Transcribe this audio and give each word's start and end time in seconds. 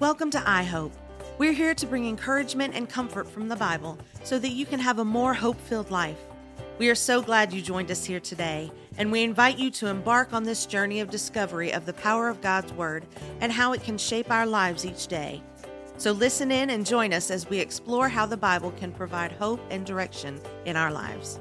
Welcome 0.00 0.32
to 0.32 0.38
iHope. 0.38 0.90
We're 1.38 1.52
here 1.52 1.72
to 1.72 1.86
bring 1.86 2.08
encouragement 2.08 2.74
and 2.74 2.88
comfort 2.88 3.30
from 3.30 3.48
the 3.48 3.54
Bible 3.54 3.96
so 4.24 4.40
that 4.40 4.48
you 4.48 4.66
can 4.66 4.80
have 4.80 4.98
a 4.98 5.04
more 5.04 5.32
hope 5.32 5.60
filled 5.60 5.92
life. 5.92 6.18
We 6.78 6.90
are 6.90 6.96
so 6.96 7.22
glad 7.22 7.52
you 7.52 7.62
joined 7.62 7.92
us 7.92 8.04
here 8.04 8.18
today, 8.18 8.72
and 8.98 9.12
we 9.12 9.22
invite 9.22 9.56
you 9.56 9.70
to 9.70 9.86
embark 9.86 10.32
on 10.32 10.42
this 10.42 10.66
journey 10.66 10.98
of 10.98 11.10
discovery 11.10 11.72
of 11.72 11.86
the 11.86 11.92
power 11.92 12.28
of 12.28 12.40
God's 12.40 12.72
Word 12.72 13.06
and 13.40 13.52
how 13.52 13.72
it 13.72 13.84
can 13.84 13.96
shape 13.96 14.32
our 14.32 14.46
lives 14.46 14.84
each 14.84 15.06
day. 15.06 15.40
So 15.96 16.10
listen 16.10 16.50
in 16.50 16.70
and 16.70 16.84
join 16.84 17.12
us 17.12 17.30
as 17.30 17.48
we 17.48 17.60
explore 17.60 18.08
how 18.08 18.26
the 18.26 18.36
Bible 18.36 18.72
can 18.72 18.90
provide 18.90 19.30
hope 19.30 19.60
and 19.70 19.86
direction 19.86 20.40
in 20.64 20.76
our 20.76 20.90
lives. 20.90 21.38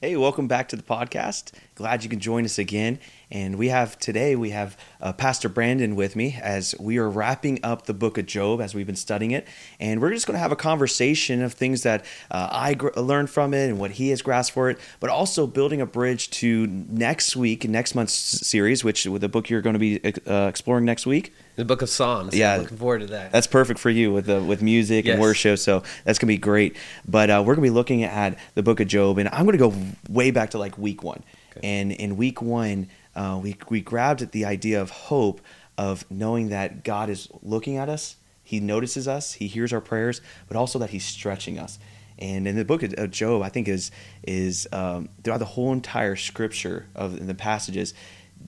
Hey, 0.00 0.16
welcome 0.16 0.48
back 0.48 0.68
to 0.70 0.74
the 0.74 0.82
podcast. 0.82 1.52
Glad 1.76 2.02
you 2.02 2.10
can 2.10 2.18
join 2.18 2.44
us 2.44 2.58
again. 2.58 2.98
And 3.32 3.56
we 3.56 3.68
have 3.68 3.98
today, 3.98 4.36
we 4.36 4.50
have 4.50 4.76
uh, 5.00 5.14
Pastor 5.14 5.48
Brandon 5.48 5.96
with 5.96 6.14
me 6.16 6.38
as 6.42 6.74
we 6.78 6.98
are 6.98 7.08
wrapping 7.08 7.60
up 7.62 7.86
the 7.86 7.94
book 7.94 8.18
of 8.18 8.26
Job 8.26 8.60
as 8.60 8.74
we've 8.74 8.86
been 8.86 8.94
studying 8.94 9.30
it. 9.30 9.48
And 9.80 10.02
we're 10.02 10.10
just 10.10 10.26
going 10.26 10.34
to 10.34 10.38
have 10.40 10.52
a 10.52 10.56
conversation 10.56 11.42
of 11.42 11.54
things 11.54 11.82
that 11.82 12.04
uh, 12.30 12.50
I 12.52 12.74
gr- 12.74 12.90
learned 12.94 13.30
from 13.30 13.54
it 13.54 13.70
and 13.70 13.78
what 13.78 13.92
he 13.92 14.10
has 14.10 14.20
grasped 14.20 14.52
for 14.52 14.68
it, 14.68 14.78
but 15.00 15.08
also 15.08 15.46
building 15.46 15.80
a 15.80 15.86
bridge 15.86 16.28
to 16.42 16.66
next 16.66 17.34
week, 17.34 17.66
next 17.66 17.94
month's 17.94 18.12
series, 18.12 18.84
which 18.84 19.06
with 19.06 19.22
the 19.22 19.30
book 19.30 19.48
you're 19.48 19.62
going 19.62 19.74
to 19.74 19.78
be 19.80 19.98
uh, 20.26 20.46
exploring 20.48 20.84
next 20.84 21.06
week. 21.06 21.32
The 21.56 21.64
Book 21.64 21.80
of 21.80 21.88
Psalms. 21.88 22.34
Yeah, 22.36 22.54
I'm 22.54 22.60
looking 22.62 22.76
forward 22.78 23.00
to 23.00 23.06
that. 23.08 23.32
That's 23.32 23.46
perfect 23.46 23.80
for 23.80 23.90
you 23.90 24.12
with 24.12 24.24
the 24.26 24.42
with 24.42 24.62
music 24.62 25.04
Yes. 25.04 25.12
and 25.14 25.20
worship. 25.20 25.58
So 25.58 25.82
that's 26.02 26.18
gonna 26.18 26.28
be 26.28 26.38
great. 26.38 26.76
But 27.06 27.28
uh, 27.28 27.42
we're 27.44 27.54
gonna 27.54 27.66
be 27.66 27.70
looking 27.70 28.04
at 28.04 28.38
the 28.54 28.62
Book 28.62 28.80
of 28.80 28.88
Job, 28.88 29.18
and 29.18 29.28
I'm 29.28 29.44
gonna 29.44 29.58
go 29.58 29.74
way 30.08 30.30
back 30.30 30.50
to 30.50 30.58
like 30.58 30.78
week 30.78 31.02
one. 31.02 31.22
And 31.62 31.92
in 31.92 32.16
week 32.16 32.40
one, 32.40 32.88
uh, 33.14 33.38
we 33.42 33.56
we 33.68 33.80
grabbed 33.80 34.22
at 34.22 34.32
the 34.32 34.44
idea 34.44 34.80
of 34.80 34.90
hope 34.90 35.40
of 35.78 36.04
knowing 36.10 36.48
that 36.50 36.84
God 36.84 37.10
is 37.10 37.28
looking 37.42 37.76
at 37.76 37.88
us. 37.88 38.16
He 38.42 38.60
notices 38.60 39.08
us. 39.08 39.34
He 39.34 39.46
hears 39.46 39.72
our 39.72 39.80
prayers, 39.80 40.20
but 40.48 40.56
also 40.56 40.78
that 40.78 40.90
He's 40.90 41.04
stretching 41.04 41.58
us. 41.58 41.78
And 42.18 42.46
in 42.46 42.56
the 42.56 42.64
book 42.64 42.82
of 42.82 43.10
Job, 43.10 43.42
I 43.42 43.48
think 43.48 43.68
is 43.68 43.90
is 44.22 44.68
um, 44.72 45.08
throughout 45.22 45.38
the 45.38 45.44
whole 45.44 45.72
entire 45.72 46.16
scripture 46.16 46.86
of 46.94 47.18
in 47.18 47.26
the 47.26 47.34
passages, 47.34 47.94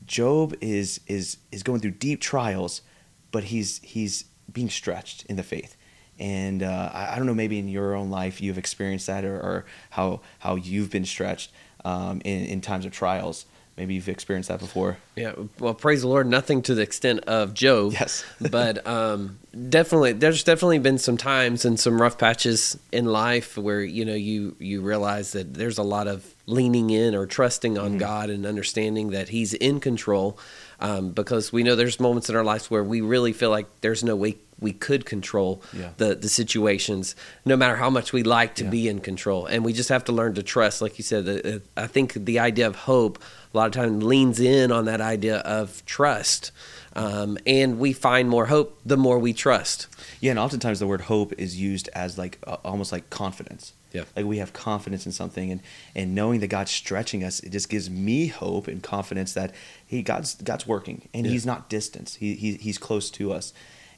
Job 0.06 0.54
is 0.60 1.00
is 1.06 1.38
is 1.50 1.62
going 1.62 1.80
through 1.80 1.92
deep 1.92 2.20
trials, 2.20 2.82
but 3.30 3.44
he's 3.44 3.78
he's 3.78 4.24
being 4.52 4.70
stretched 4.70 5.24
in 5.26 5.36
the 5.36 5.42
faith. 5.42 5.76
And 6.18 6.62
uh, 6.62 6.90
I, 6.92 7.14
I 7.14 7.16
don't 7.16 7.26
know, 7.26 7.34
maybe 7.34 7.58
in 7.58 7.66
your 7.68 7.94
own 7.94 8.10
life 8.10 8.40
you've 8.40 8.58
experienced 8.58 9.06
that, 9.08 9.24
or, 9.24 9.36
or 9.36 9.64
how 9.90 10.20
how 10.40 10.54
you've 10.56 10.90
been 10.90 11.04
stretched 11.04 11.50
um, 11.84 12.20
in 12.24 12.44
in 12.44 12.60
times 12.60 12.86
of 12.86 12.92
trials. 12.92 13.46
Maybe 13.76 13.94
you've 13.94 14.08
experienced 14.08 14.48
that 14.50 14.60
before. 14.60 14.98
Yeah, 15.16 15.32
well, 15.58 15.74
praise 15.74 16.02
the 16.02 16.08
Lord. 16.08 16.28
Nothing 16.28 16.62
to 16.62 16.74
the 16.76 16.82
extent 16.82 17.20
of 17.26 17.54
Job. 17.54 17.92
Yes. 17.92 18.24
but 18.50 18.86
um, 18.86 19.38
definitely, 19.68 20.12
there's 20.12 20.44
definitely 20.44 20.78
been 20.78 20.98
some 20.98 21.16
times 21.16 21.64
and 21.64 21.78
some 21.78 22.00
rough 22.00 22.16
patches 22.16 22.78
in 22.92 23.06
life 23.06 23.58
where 23.58 23.82
you 23.82 24.04
know 24.04 24.14
you 24.14 24.54
you 24.60 24.80
realize 24.80 25.32
that 25.32 25.54
there's 25.54 25.78
a 25.78 25.82
lot 25.82 26.06
of 26.06 26.34
leaning 26.46 26.90
in 26.90 27.14
or 27.14 27.26
trusting 27.26 27.74
Mm-hmm. 27.74 27.84
on 27.84 27.98
God 27.98 28.30
and 28.30 28.46
understanding 28.46 29.10
that 29.10 29.30
He's 29.30 29.54
in 29.54 29.80
control. 29.80 30.38
Um, 30.80 31.10
because 31.10 31.52
we 31.52 31.62
know 31.62 31.76
there's 31.76 31.98
moments 31.98 32.28
in 32.28 32.36
our 32.36 32.44
lives 32.44 32.70
where 32.70 32.84
we 32.84 33.00
really 33.00 33.32
feel 33.32 33.48
like 33.48 33.66
there's 33.80 34.04
no 34.04 34.16
way 34.16 34.36
we 34.64 34.72
could 34.72 35.02
control 35.14 35.62
Yeah. 35.72 35.90
the 35.98 36.14
the 36.24 36.28
situations, 36.28 37.14
no 37.44 37.56
matter 37.56 37.76
how 37.76 37.90
much 37.90 38.12
we 38.12 38.22
like 38.38 38.52
to 38.56 38.64
Yeah. 38.64 38.70
be 38.70 38.88
in 38.88 38.98
control. 39.00 39.46
And 39.46 39.64
we 39.64 39.72
just 39.72 39.88
have 39.90 40.04
to 40.04 40.12
learn 40.12 40.34
to 40.34 40.42
trust, 40.42 40.82
like 40.82 40.98
you 40.98 41.04
said. 41.04 41.22
uh, 41.28 41.58
I 41.84 41.86
think 41.86 42.08
the 42.30 42.38
idea 42.40 42.66
of 42.66 42.74
hope 42.92 43.14
a 43.52 43.56
lot 43.56 43.66
of 43.66 43.72
times 43.72 44.02
leans 44.02 44.40
in 44.40 44.72
on 44.72 44.84
that 44.86 45.00
idea 45.00 45.36
of 45.58 45.84
trust, 45.86 46.50
um, 46.96 47.38
and 47.46 47.78
we 47.78 47.92
find 47.92 48.28
more 48.28 48.46
hope 48.46 48.78
the 48.84 48.96
more 48.96 49.18
we 49.18 49.32
trust. 49.32 49.86
Yeah, 50.20 50.30
and 50.32 50.38
oftentimes 50.40 50.78
the 50.80 50.86
word 50.86 51.02
hope 51.02 51.32
is 51.38 51.56
used 51.60 51.88
as 51.94 52.18
like 52.18 52.38
uh, 52.46 52.56
almost 52.64 52.90
like 52.92 53.10
confidence. 53.10 53.72
Yeah. 53.92 54.04
Like 54.16 54.26
we 54.26 54.38
have 54.38 54.52
confidence 54.52 55.06
in 55.06 55.12
something, 55.12 55.52
and 55.52 55.60
and 55.94 56.14
knowing 56.16 56.40
that 56.40 56.48
God's 56.48 56.72
stretching 56.72 57.22
us, 57.22 57.38
it 57.46 57.50
just 57.52 57.68
gives 57.68 57.88
me 57.88 58.26
hope 58.26 58.66
and 58.72 58.82
confidence 58.82 59.34
that 59.34 59.52
He 59.86 60.02
God's 60.02 60.34
God's 60.50 60.66
working, 60.66 60.98
and 61.14 61.24
Yeah. 61.26 61.32
He's 61.32 61.46
not 61.46 61.68
distant. 61.70 62.16
He, 62.18 62.34
he 62.34 62.54
He's 62.66 62.78
close 62.78 63.08
to 63.18 63.32
us. 63.32 63.52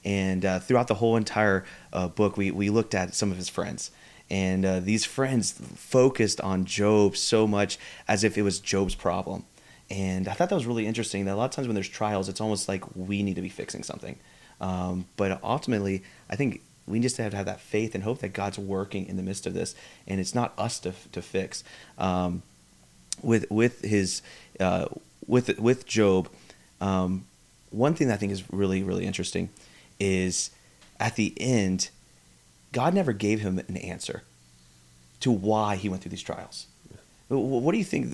And 0.07 0.45
uh, 0.45 0.61
throughout 0.61 0.87
the 0.87 0.95
whole 0.95 1.17
entire 1.17 1.65
uh, 1.93 2.07
book, 2.07 2.37
we 2.37 2.53
we 2.53 2.71
looked 2.71 2.95
at 2.95 3.15
some 3.15 3.33
of 3.33 3.37
His 3.37 3.49
friends. 3.49 3.91
And 4.31 4.65
uh, 4.65 4.81
these 4.81 5.05
friends 5.05 5.53
focused 5.53 6.41
on 6.41 6.65
Job 6.65 7.17
so 7.17 7.47
much 7.47 7.79
as 8.09 8.25
if 8.25 8.39
it 8.39 8.43
was 8.43 8.59
Job's 8.61 8.95
problem. 8.95 9.45
And 9.91 10.27
I 10.27 10.33
thought 10.33 10.49
that 10.49 10.55
was 10.55 10.67
really 10.67 10.87
interesting. 10.87 11.25
That 11.25 11.35
a 11.35 11.37
lot 11.37 11.47
of 11.47 11.51
times 11.51 11.69
when 11.69 11.75
there's 11.75 11.89
trials, 11.89 12.29
it's 12.29 12.41
almost 12.41 12.69
like 12.69 12.85
we 12.95 13.23
need 13.23 13.35
to 13.35 13.43
be 13.43 13.49
fixing 13.49 13.83
something. 13.83 14.17
Um, 14.61 15.07
but 15.17 15.43
ultimately, 15.43 16.05
I 16.31 16.37
think 16.37 16.61
we 16.87 17.01
just 17.01 17.17
have 17.17 17.33
to 17.33 17.37
have 17.37 17.47
that 17.47 17.61
faith 17.61 17.95
and 17.95 18.05
hope 18.05 18.21
that 18.21 18.33
God's 18.33 18.59
working 18.59 19.07
in 19.07 19.17
the 19.17 19.23
midst 19.23 19.47
of 19.47 19.55
this, 19.55 19.75
and 20.07 20.21
it's 20.21 20.35
not 20.37 20.55
us 20.57 20.79
to 20.81 20.93
to 21.13 21.21
fix. 21.21 21.65
Um, 21.99 22.43
with 23.23 23.51
with 23.51 23.83
his 23.83 24.23
uh, 24.61 24.87
with 25.27 25.59
with 25.59 25.85
Job, 25.85 26.29
um, 26.81 27.27
one 27.71 27.95
thing 27.95 28.07
that 28.07 28.15
I 28.15 28.17
think 28.19 28.31
is 28.31 28.45
really 28.53 28.85
really 28.85 29.05
interesting 29.05 29.51
is 29.99 30.51
at 30.99 31.17
the 31.17 31.35
end, 31.41 31.91
God 32.73 32.95
never 32.95 33.13
gave 33.13 33.41
him 33.41 33.59
an 33.59 33.77
answer 33.77 34.23
to 35.21 35.31
why 35.31 35.77
he 35.77 35.89
went 35.89 36.03
through 36.03 36.11
these 36.11 36.23
trials. 36.23 36.67
Wh- 37.29 37.33
What 37.33 37.73
do 37.73 37.79
you 37.79 37.85
think? 37.85 38.13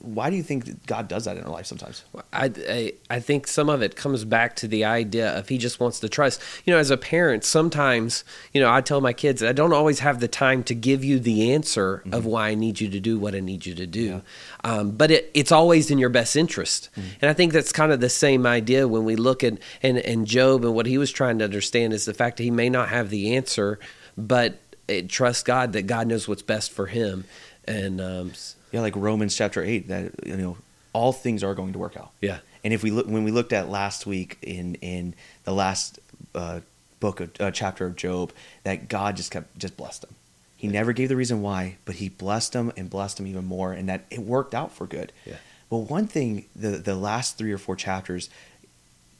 Why 0.00 0.30
do 0.30 0.36
you 0.36 0.42
think 0.42 0.86
God 0.86 1.08
does 1.08 1.24
that 1.24 1.36
in 1.36 1.44
our 1.44 1.50
life 1.50 1.66
sometimes? 1.66 2.04
I, 2.32 2.50
I 2.68 2.92
I 3.10 3.20
think 3.20 3.46
some 3.48 3.68
of 3.68 3.82
it 3.82 3.96
comes 3.96 4.24
back 4.24 4.54
to 4.56 4.68
the 4.68 4.84
idea 4.84 5.36
of 5.36 5.48
he 5.48 5.58
just 5.58 5.80
wants 5.80 5.98
to 6.00 6.08
trust. 6.08 6.40
You 6.64 6.72
know, 6.72 6.78
as 6.78 6.90
a 6.90 6.96
parent, 6.96 7.44
sometimes 7.44 8.24
you 8.52 8.60
know 8.60 8.72
I 8.72 8.80
tell 8.80 9.00
my 9.00 9.12
kids 9.12 9.42
I 9.42 9.52
don't 9.52 9.72
always 9.72 9.98
have 9.98 10.20
the 10.20 10.28
time 10.28 10.62
to 10.64 10.74
give 10.74 11.02
you 11.02 11.18
the 11.18 11.52
answer 11.52 11.98
mm-hmm. 11.98 12.14
of 12.14 12.24
why 12.24 12.50
I 12.50 12.54
need 12.54 12.80
you 12.80 12.88
to 12.90 13.00
do 13.00 13.18
what 13.18 13.34
I 13.34 13.40
need 13.40 13.66
you 13.66 13.74
to 13.74 13.86
do, 13.86 14.22
um, 14.62 14.92
but 14.92 15.10
it, 15.10 15.30
it's 15.34 15.50
always 15.50 15.90
in 15.90 15.98
your 15.98 16.10
best 16.10 16.36
interest. 16.36 16.90
Mm-hmm. 16.92 17.08
And 17.22 17.30
I 17.30 17.34
think 17.34 17.52
that's 17.52 17.72
kind 17.72 17.90
of 17.90 18.00
the 18.00 18.08
same 18.10 18.46
idea 18.46 18.86
when 18.86 19.04
we 19.04 19.16
look 19.16 19.42
at 19.42 19.58
and 19.82 19.98
and 19.98 20.26
Job 20.26 20.64
and 20.64 20.74
what 20.74 20.86
he 20.86 20.96
was 20.96 21.10
trying 21.10 21.38
to 21.38 21.44
understand 21.44 21.92
is 21.92 22.04
the 22.04 22.14
fact 22.14 22.36
that 22.36 22.44
he 22.44 22.52
may 22.52 22.70
not 22.70 22.88
have 22.88 23.10
the 23.10 23.34
answer, 23.34 23.80
but 24.16 24.60
it, 24.88 25.08
trust 25.08 25.44
God 25.44 25.72
that 25.72 25.86
God 25.86 26.06
knows 26.06 26.28
what's 26.28 26.42
best 26.42 26.70
for 26.70 26.86
him. 26.86 27.24
And 27.66 28.00
um, 28.00 28.32
Yeah, 28.72 28.80
like 28.80 28.96
Romans 28.96 29.36
chapter 29.36 29.62
eight, 29.62 29.88
that 29.88 30.26
you 30.26 30.36
know 30.36 30.56
all 30.92 31.12
things 31.12 31.42
are 31.42 31.54
going 31.54 31.72
to 31.72 31.78
work 31.78 31.96
out. 31.96 32.10
Yeah. 32.20 32.38
And 32.64 32.72
if 32.72 32.82
we 32.82 32.90
look 32.90 33.06
when 33.06 33.24
we 33.24 33.30
looked 33.30 33.52
at 33.52 33.68
last 33.68 34.06
week 34.06 34.38
in 34.42 34.76
in 34.76 35.14
the 35.44 35.52
last 35.52 35.98
uh, 36.34 36.60
book 37.00 37.20
of 37.20 37.30
uh, 37.40 37.50
chapter 37.50 37.86
of 37.86 37.96
Job, 37.96 38.32
that 38.64 38.88
God 38.88 39.16
just 39.16 39.30
kept 39.30 39.58
just 39.58 39.76
blessed 39.76 40.04
him. 40.04 40.14
He 40.56 40.68
never 40.68 40.92
gave 40.92 41.08
the 41.08 41.16
reason 41.16 41.42
why, 41.42 41.76
but 41.84 41.96
he 41.96 42.08
blessed 42.08 42.54
him 42.54 42.72
and 42.76 42.88
blessed 42.88 43.18
him 43.18 43.26
even 43.26 43.44
more, 43.44 43.72
and 43.72 43.88
that 43.88 44.04
it 44.10 44.20
worked 44.20 44.54
out 44.54 44.70
for 44.70 44.86
good. 44.86 45.12
Yeah. 45.26 45.34
But 45.68 45.78
one 45.78 46.06
thing, 46.06 46.44
the 46.54 46.70
the 46.70 46.94
last 46.94 47.36
three 47.36 47.52
or 47.52 47.58
four 47.58 47.74
chapters, 47.74 48.30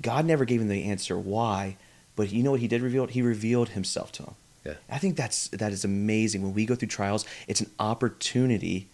God 0.00 0.24
never 0.24 0.44
gave 0.44 0.60
him 0.60 0.68
the 0.68 0.84
answer 0.84 1.18
why, 1.18 1.76
but 2.14 2.30
you 2.30 2.44
know 2.44 2.52
what 2.52 2.60
he 2.60 2.68
did 2.68 2.80
reveal? 2.80 3.06
He 3.06 3.22
revealed 3.22 3.70
himself 3.70 4.12
to 4.12 4.22
him. 4.22 4.34
Yeah. 4.64 4.74
I 4.88 4.98
think 4.98 5.16
that's 5.16 5.48
that 5.48 5.72
is 5.72 5.84
amazing. 5.84 6.42
When 6.42 6.54
we 6.54 6.66
go 6.66 6.74
through 6.74 6.88
trials, 6.88 7.24
it's 7.48 7.60
an 7.60 7.70
opportunity 7.78 8.86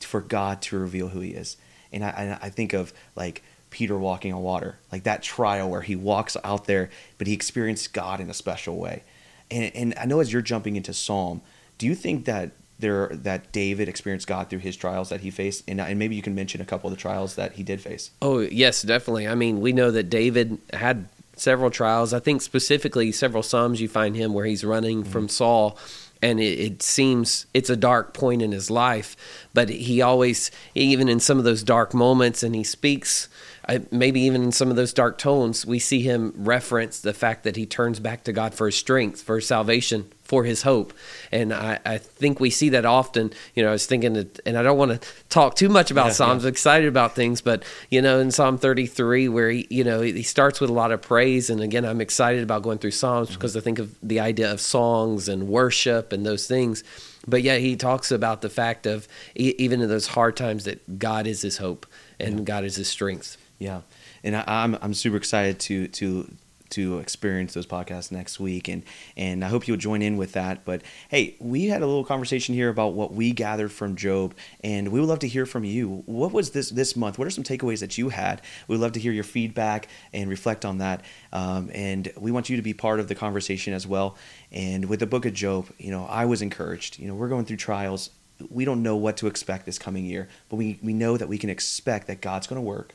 for 0.00 0.20
God 0.20 0.62
to 0.62 0.78
reveal 0.78 1.08
who 1.08 1.20
He 1.20 1.30
is. 1.30 1.56
And 1.92 2.04
I, 2.04 2.38
I 2.40 2.50
think 2.50 2.72
of 2.72 2.92
like 3.16 3.42
Peter 3.70 3.96
walking 3.96 4.32
on 4.32 4.42
water, 4.42 4.78
like 4.92 5.04
that 5.04 5.22
trial 5.22 5.70
where 5.70 5.82
he 5.82 5.96
walks 5.96 6.36
out 6.44 6.66
there, 6.66 6.90
but 7.18 7.26
he 7.26 7.32
experienced 7.32 7.92
God 7.92 8.20
in 8.20 8.28
a 8.28 8.34
special 8.34 8.76
way. 8.76 9.02
And 9.50 9.72
and 9.74 9.94
I 9.98 10.04
know 10.06 10.20
as 10.20 10.32
you're 10.32 10.42
jumping 10.42 10.76
into 10.76 10.92
Psalm, 10.92 11.40
do 11.78 11.86
you 11.86 11.94
think 11.94 12.24
that 12.26 12.52
there 12.78 13.08
that 13.08 13.52
David 13.52 13.88
experienced 13.88 14.26
God 14.26 14.48
through 14.48 14.60
his 14.60 14.76
trials 14.76 15.08
that 15.08 15.20
he 15.20 15.30
faced? 15.30 15.64
And 15.68 15.80
and 15.80 15.98
maybe 15.98 16.16
you 16.16 16.22
can 16.22 16.34
mention 16.34 16.60
a 16.60 16.64
couple 16.64 16.90
of 16.90 16.96
the 16.96 17.00
trials 17.00 17.36
that 17.36 17.52
he 17.52 17.62
did 17.62 17.80
face. 17.80 18.10
Oh, 18.22 18.40
yes, 18.40 18.82
definitely. 18.82 19.26
I 19.26 19.34
mean, 19.34 19.60
we 19.60 19.72
know 19.72 19.90
that 19.90 20.10
David 20.10 20.58
had 20.72 21.08
several 21.40 21.70
trials. 21.70 22.12
I 22.12 22.20
think 22.20 22.42
specifically 22.42 23.12
several 23.12 23.42
Psalms 23.42 23.80
you 23.80 23.88
find 23.88 24.14
him 24.14 24.32
where 24.34 24.44
he's 24.44 24.64
running 24.64 25.04
from 25.04 25.24
mm-hmm. 25.24 25.30
Saul. 25.30 25.78
And 26.22 26.38
it, 26.38 26.58
it 26.58 26.82
seems 26.82 27.46
it's 27.54 27.70
a 27.70 27.76
dark 27.76 28.12
point 28.12 28.42
in 28.42 28.52
his 28.52 28.70
life, 28.70 29.16
but 29.54 29.70
he 29.70 30.02
always, 30.02 30.50
even 30.74 31.08
in 31.08 31.18
some 31.18 31.38
of 31.38 31.44
those 31.44 31.62
dark 31.62 31.94
moments, 31.94 32.42
and 32.42 32.54
he 32.54 32.62
speaks, 32.62 33.28
uh, 33.68 33.78
maybe 33.90 34.20
even 34.22 34.42
in 34.42 34.52
some 34.52 34.70
of 34.70 34.76
those 34.76 34.92
dark 34.92 35.18
tones, 35.18 35.64
we 35.66 35.78
see 35.78 36.00
him 36.02 36.32
reference 36.36 37.00
the 37.00 37.12
fact 37.12 37.44
that 37.44 37.56
he 37.56 37.66
turns 37.66 38.00
back 38.00 38.24
to 38.24 38.32
God 38.32 38.54
for 38.54 38.66
his 38.66 38.76
strength, 38.76 39.22
for 39.22 39.36
his 39.36 39.46
salvation, 39.46 40.10
for 40.24 40.44
his 40.44 40.62
hope. 40.62 40.92
And 41.30 41.52
I, 41.52 41.78
I 41.84 41.98
think 41.98 42.40
we 42.40 42.50
see 42.50 42.68
that 42.70 42.84
often. 42.86 43.32
You 43.54 43.62
know, 43.62 43.68
I 43.68 43.72
was 43.72 43.86
thinking, 43.86 44.14
that, 44.14 44.40
and 44.46 44.56
I 44.56 44.62
don't 44.62 44.78
want 44.78 45.00
to 45.00 45.08
talk 45.28 45.56
too 45.56 45.68
much 45.68 45.90
about 45.90 46.06
Yeah, 46.06 46.12
Psalms. 46.12 46.42
yeah. 46.44 46.48
Excited 46.50 46.88
about 46.88 47.14
things, 47.14 47.40
but 47.40 47.62
you 47.90 48.00
know, 48.00 48.18
in 48.18 48.30
Psalm 48.30 48.56
33, 48.58 49.28
where 49.28 49.50
he, 49.50 49.66
you 49.70 49.84
know, 49.84 50.00
he 50.00 50.22
starts 50.22 50.60
with 50.60 50.70
a 50.70 50.72
lot 50.72 50.90
of 50.92 51.02
praise, 51.02 51.50
and 51.50 51.60
again, 51.60 51.84
I'm 51.84 52.00
excited 52.00 52.42
about 52.42 52.62
going 52.62 52.78
through 52.78 52.92
Psalms 52.92 53.28
Mm-hmm. 53.28 53.34
because 53.38 53.56
I 53.56 53.60
think 53.60 53.78
of 53.78 53.94
the 54.02 54.20
idea 54.20 54.50
of 54.50 54.60
songs 54.60 55.28
and 55.28 55.48
worship 55.48 56.12
and 56.12 56.24
those 56.24 56.46
things. 56.46 56.82
But 57.26 57.42
yeah, 57.42 57.56
he 57.56 57.76
talks 57.76 58.10
about 58.10 58.40
the 58.40 58.48
fact 58.48 58.86
of 58.86 59.06
even 59.34 59.82
in 59.82 59.88
those 59.90 60.06
hard 60.06 60.36
times 60.36 60.64
that 60.64 60.98
God 60.98 61.26
is 61.26 61.42
his 61.42 61.58
hope 61.58 61.86
and 62.18 62.46
God 62.46 62.64
is 62.64 62.76
his 62.76 62.88
strength. 62.88 63.36
Yeah, 63.60 63.82
and 64.24 64.34
I, 64.34 64.44
I'm 64.46 64.76
I'm 64.80 64.94
super 64.94 65.16
excited 65.16 65.60
to 65.60 65.86
to 65.88 66.34
to 66.70 66.98
experience 66.98 67.52
those 67.52 67.66
podcasts 67.66 68.10
next 68.10 68.40
week. 68.40 68.68
And 68.68 68.84
and 69.16 69.44
I 69.44 69.48
hope 69.48 69.68
you'll 69.68 69.76
join 69.76 70.00
in 70.00 70.16
with 70.16 70.32
that. 70.32 70.64
But 70.64 70.80
hey 71.08 71.36
we 71.38 71.66
had 71.66 71.82
a 71.82 71.86
little 71.86 72.04
conversation 72.04 72.54
here 72.54 72.70
about 72.70 72.94
what 72.94 73.12
we 73.12 73.32
gathered 73.32 73.70
from 73.70 73.96
Job 73.96 74.34
and 74.64 74.88
we 74.88 74.98
would 74.98 75.08
love 75.10 75.18
to 75.20 75.28
hear 75.28 75.44
from 75.44 75.64
you. 75.64 76.02
What 76.06 76.32
was 76.32 76.50
this 76.50 76.70
this 76.70 76.96
month? 76.96 77.18
What 77.18 77.26
are 77.26 77.30
some 77.30 77.44
takeaways 77.44 77.80
that 77.80 77.98
you 77.98 78.08
had? 78.08 78.40
We'd 78.66 78.78
love 78.78 78.92
to 78.92 79.00
hear 79.00 79.12
your 79.12 79.24
feedback 79.24 79.88
and 80.14 80.30
reflect 80.30 80.64
on 80.64 80.78
that. 80.78 81.04
Um, 81.32 81.70
and 81.74 82.10
we 82.16 82.30
want 82.30 82.48
you 82.48 82.56
to 82.56 82.62
be 82.62 82.72
part 82.72 82.98
of 82.98 83.08
the 83.08 83.14
conversation 83.14 83.74
as 83.74 83.86
well. 83.86 84.16
And 84.50 84.86
with 84.86 85.00
the 85.00 85.06
book 85.06 85.26
of 85.26 85.34
Job 85.34 85.66
you 85.78 85.90
know 85.90 86.06
I 86.06 86.24
was 86.24 86.40
encouraged. 86.40 86.98
You 86.98 87.08
know 87.08 87.14
we're 87.14 87.28
going 87.28 87.44
through 87.44 87.58
trials. 87.58 88.08
We 88.48 88.64
don't 88.64 88.82
know 88.82 88.96
what 88.96 89.18
to 89.18 89.26
expect 89.26 89.66
this 89.66 89.78
coming 89.78 90.06
year 90.06 90.28
but 90.48 90.56
we, 90.56 90.78
we 90.82 90.94
know 90.94 91.18
that 91.18 91.28
we 91.28 91.36
can 91.36 91.50
expect 91.50 92.06
that 92.06 92.22
God's 92.22 92.46
going 92.46 92.56
to 92.56 92.66
work 92.66 92.94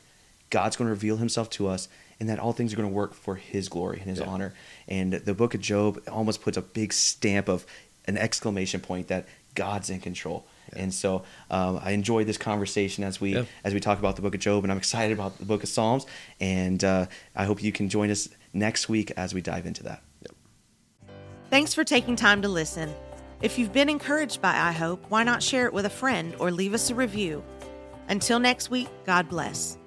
God's 0.50 0.76
going 0.76 0.86
to 0.86 0.92
reveal 0.92 1.16
himself 1.16 1.50
to 1.50 1.68
us 1.68 1.88
and 2.18 2.28
that 2.28 2.38
all 2.38 2.52
things 2.52 2.72
are 2.72 2.76
going 2.76 2.88
to 2.88 2.94
work 2.94 3.14
for 3.14 3.34
his 3.34 3.68
glory 3.68 3.98
and 3.98 4.08
his 4.08 4.20
yeah. 4.20 4.26
honor. 4.26 4.54
And 4.88 5.12
the 5.12 5.34
book 5.34 5.54
of 5.54 5.60
Job 5.60 6.00
almost 6.10 6.42
puts 6.42 6.56
a 6.56 6.62
big 6.62 6.92
stamp 6.92 7.48
of 7.48 7.66
an 8.06 8.16
exclamation 8.16 8.80
point 8.80 9.08
that 9.08 9.26
God's 9.54 9.90
in 9.90 10.00
control. 10.00 10.46
Yeah. 10.72 10.82
And 10.82 10.94
so 10.94 11.24
um, 11.50 11.80
I 11.82 11.90
enjoyed 11.92 12.26
this 12.26 12.38
conversation 12.38 13.04
as 13.04 13.20
we 13.20 13.34
yeah. 13.34 13.44
as 13.64 13.74
we 13.74 13.80
talk 13.80 13.98
about 13.98 14.16
the 14.16 14.22
book 14.22 14.34
of 14.34 14.40
Job, 14.40 14.64
and 14.64 14.72
I'm 14.72 14.78
excited 14.78 15.12
about 15.12 15.38
the 15.38 15.44
book 15.44 15.62
of 15.62 15.68
Psalms. 15.68 16.06
And 16.40 16.82
uh, 16.82 17.06
I 17.34 17.44
hope 17.44 17.62
you 17.62 17.72
can 17.72 17.88
join 17.88 18.10
us 18.10 18.28
next 18.52 18.88
week 18.88 19.12
as 19.16 19.34
we 19.34 19.40
dive 19.40 19.66
into 19.66 19.82
that. 19.84 20.02
Yep. 20.22 20.34
Thanks 21.50 21.74
for 21.74 21.84
taking 21.84 22.16
time 22.16 22.42
to 22.42 22.48
listen. 22.48 22.94
If 23.42 23.58
you've 23.58 23.72
been 23.72 23.88
encouraged 23.88 24.40
by 24.40 24.56
I 24.56 24.72
Hope, 24.72 25.04
why 25.08 25.22
not 25.22 25.42
share 25.42 25.66
it 25.66 25.72
with 25.72 25.84
a 25.84 25.90
friend 25.90 26.34
or 26.38 26.50
leave 26.50 26.74
us 26.74 26.90
a 26.90 26.94
review? 26.94 27.44
Until 28.08 28.38
next 28.38 28.70
week, 28.70 28.88
God 29.04 29.28
bless. 29.28 29.78